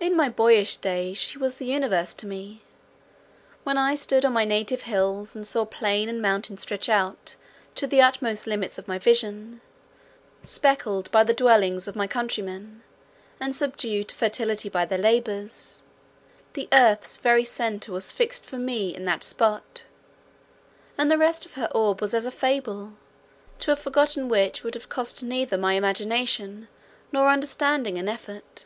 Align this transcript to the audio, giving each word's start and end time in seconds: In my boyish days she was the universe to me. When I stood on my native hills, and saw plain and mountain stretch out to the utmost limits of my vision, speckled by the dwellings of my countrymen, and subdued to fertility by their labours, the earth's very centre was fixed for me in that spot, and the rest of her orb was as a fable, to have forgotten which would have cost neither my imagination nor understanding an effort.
In 0.00 0.16
my 0.16 0.28
boyish 0.28 0.78
days 0.78 1.16
she 1.16 1.38
was 1.38 1.56
the 1.58 1.64
universe 1.66 2.12
to 2.14 2.26
me. 2.26 2.62
When 3.62 3.78
I 3.78 3.94
stood 3.94 4.24
on 4.24 4.32
my 4.32 4.44
native 4.44 4.82
hills, 4.82 5.36
and 5.36 5.46
saw 5.46 5.64
plain 5.64 6.08
and 6.08 6.20
mountain 6.20 6.58
stretch 6.58 6.88
out 6.88 7.36
to 7.76 7.86
the 7.86 8.02
utmost 8.02 8.48
limits 8.48 8.78
of 8.78 8.88
my 8.88 8.98
vision, 8.98 9.60
speckled 10.42 11.08
by 11.12 11.22
the 11.22 11.32
dwellings 11.32 11.86
of 11.86 11.94
my 11.94 12.08
countrymen, 12.08 12.82
and 13.38 13.54
subdued 13.54 14.08
to 14.08 14.16
fertility 14.16 14.68
by 14.68 14.84
their 14.84 14.98
labours, 14.98 15.82
the 16.54 16.66
earth's 16.72 17.18
very 17.18 17.44
centre 17.44 17.92
was 17.92 18.10
fixed 18.10 18.44
for 18.44 18.58
me 18.58 18.92
in 18.96 19.04
that 19.04 19.22
spot, 19.22 19.84
and 20.98 21.12
the 21.12 21.18
rest 21.18 21.46
of 21.46 21.54
her 21.54 21.70
orb 21.72 22.00
was 22.00 22.12
as 22.12 22.26
a 22.26 22.32
fable, 22.32 22.94
to 23.60 23.70
have 23.70 23.78
forgotten 23.78 24.28
which 24.28 24.64
would 24.64 24.74
have 24.74 24.88
cost 24.88 25.22
neither 25.22 25.56
my 25.56 25.74
imagination 25.74 26.66
nor 27.12 27.28
understanding 27.30 27.98
an 27.98 28.08
effort. 28.08 28.64